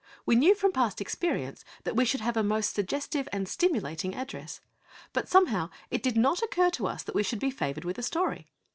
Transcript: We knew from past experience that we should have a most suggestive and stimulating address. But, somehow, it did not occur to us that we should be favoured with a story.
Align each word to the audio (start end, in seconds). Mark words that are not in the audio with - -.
We 0.25 0.35
knew 0.35 0.55
from 0.55 0.71
past 0.71 0.99
experience 0.99 1.63
that 1.83 1.95
we 1.95 2.05
should 2.05 2.21
have 2.21 2.35
a 2.35 2.41
most 2.41 2.73
suggestive 2.73 3.29
and 3.31 3.47
stimulating 3.47 4.15
address. 4.15 4.59
But, 5.13 5.29
somehow, 5.29 5.69
it 5.91 6.01
did 6.01 6.17
not 6.17 6.41
occur 6.41 6.71
to 6.71 6.87
us 6.87 7.03
that 7.03 7.13
we 7.13 7.21
should 7.21 7.37
be 7.39 7.51
favoured 7.51 7.85
with 7.85 7.99
a 7.99 8.03
story. 8.03 8.49